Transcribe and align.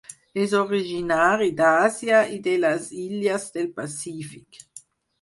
És 0.45 0.53
originari 0.59 1.51
d'Àsia 1.59 2.23
i 2.39 2.41
de 2.49 2.57
les 2.65 2.91
illes 3.05 3.49
del 3.59 3.73
Pacífic. 3.81 4.65